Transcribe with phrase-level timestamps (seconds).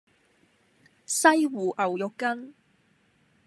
[1.05, 2.55] 西湖牛肉羹